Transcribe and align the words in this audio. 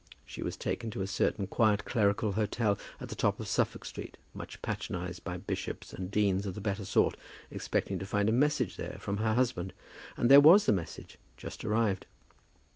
She 0.25 0.41
was 0.41 0.57
taken 0.57 0.89
to 0.89 1.03
a 1.03 1.05
certain 1.05 1.45
quiet 1.45 1.85
clerical 1.85 2.31
hotel 2.31 2.79
at 2.99 3.09
the 3.09 3.15
top 3.15 3.39
of 3.39 3.47
Suffolk 3.47 3.85
Street, 3.85 4.17
much 4.33 4.59
patronized 4.63 5.23
by 5.23 5.37
bishops 5.37 5.93
and 5.93 6.09
deans 6.09 6.47
of 6.47 6.55
the 6.55 6.59
better 6.59 6.85
sort, 6.85 7.15
expecting 7.51 7.99
to 7.99 8.05
find 8.07 8.27
a 8.27 8.31
message 8.31 8.77
there 8.77 8.97
from 8.99 9.17
her 9.17 9.35
husband. 9.35 9.73
And 10.17 10.31
there 10.31 10.41
was 10.41 10.65
the 10.65 10.71
message 10.73 11.19
just 11.37 11.63
arrived. 11.63 12.07